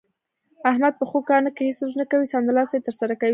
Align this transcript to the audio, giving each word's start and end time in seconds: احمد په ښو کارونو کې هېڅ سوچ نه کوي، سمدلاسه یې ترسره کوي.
احمد 0.69 0.93
په 0.99 1.05
ښو 1.09 1.19
کارونو 1.29 1.51
کې 1.55 1.61
هېڅ 1.67 1.75
سوچ 1.79 1.93
نه 2.01 2.05
کوي، 2.11 2.31
سمدلاسه 2.33 2.73
یې 2.75 2.85
ترسره 2.87 3.15
کوي. 3.21 3.29